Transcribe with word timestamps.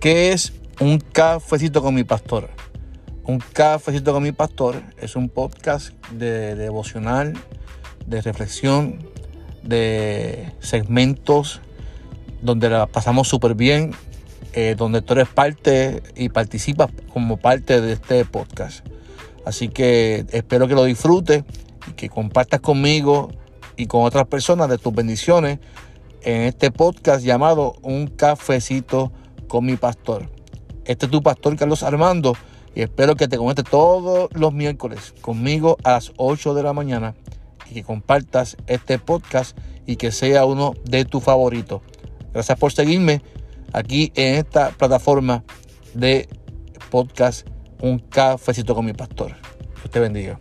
¿Qué 0.00 0.30
es 0.30 0.52
un 0.78 1.00
cafecito 1.00 1.82
con 1.82 1.92
mi 1.92 2.04
pastor? 2.04 2.50
Un 3.24 3.40
cafecito 3.40 4.12
con 4.12 4.22
mi 4.22 4.30
pastor 4.30 4.80
es 4.96 5.16
un 5.16 5.28
podcast 5.28 5.92
de, 6.12 6.54
devocional, 6.54 7.36
de 8.06 8.22
reflexión, 8.22 9.00
de 9.64 10.52
segmentos 10.60 11.60
donde 12.42 12.70
la 12.70 12.86
pasamos 12.86 13.26
súper 13.26 13.56
bien, 13.56 13.90
eh, 14.52 14.76
donde 14.78 15.02
tú 15.02 15.14
eres 15.14 15.26
parte 15.26 16.00
y 16.14 16.28
participas 16.28 16.90
como 17.12 17.36
parte 17.36 17.80
de 17.80 17.94
este 17.94 18.24
podcast. 18.24 18.86
Así 19.44 19.68
que 19.68 20.26
espero 20.30 20.68
que 20.68 20.74
lo 20.74 20.84
disfrutes 20.84 21.42
y 21.88 21.92
que 21.94 22.08
compartas 22.08 22.60
conmigo 22.60 23.32
y 23.76 23.86
con 23.86 24.04
otras 24.04 24.28
personas 24.28 24.68
de 24.68 24.78
tus 24.78 24.94
bendiciones 24.94 25.58
en 26.22 26.42
este 26.42 26.70
podcast 26.70 27.24
llamado 27.24 27.74
Un 27.82 28.06
cafecito 28.06 29.10
con 29.48 29.64
mi 29.64 29.76
pastor. 29.76 30.30
Este 30.84 31.06
es 31.06 31.12
tu 31.12 31.22
pastor 31.22 31.56
Carlos 31.56 31.82
Armando 31.82 32.34
y 32.74 32.82
espero 32.82 33.16
que 33.16 33.26
te 33.26 33.36
conectes 33.36 33.64
todos 33.64 34.30
los 34.32 34.52
miércoles 34.52 35.14
conmigo 35.20 35.76
a 35.82 35.92
las 35.92 36.12
8 36.16 36.54
de 36.54 36.62
la 36.62 36.72
mañana 36.72 37.14
y 37.68 37.74
que 37.74 37.82
compartas 37.82 38.56
este 38.66 38.98
podcast 38.98 39.58
y 39.86 39.96
que 39.96 40.12
sea 40.12 40.44
uno 40.44 40.74
de 40.84 41.04
tus 41.04 41.24
favoritos. 41.24 41.82
Gracias 42.32 42.58
por 42.58 42.72
seguirme 42.72 43.22
aquí 43.72 44.12
en 44.14 44.36
esta 44.36 44.70
plataforma 44.70 45.44
de 45.94 46.28
podcast 46.90 47.46
Un 47.80 47.98
cafecito 47.98 48.74
con 48.74 48.84
mi 48.84 48.92
pastor. 48.92 49.34
Dios 49.76 49.90
te 49.90 50.00
bendiga. 50.00 50.38